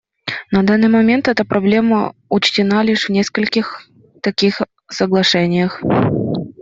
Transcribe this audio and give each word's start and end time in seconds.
На 0.51 0.63
данный 0.63 0.87
момент 0.89 1.27
эта 1.27 1.45
проблема 1.45 2.15
учтена 2.27 2.81
лишь 2.81 3.07
в 3.07 3.11
нескольких 3.11 3.87
таких 4.23 4.63
соглашениях. 4.89 5.79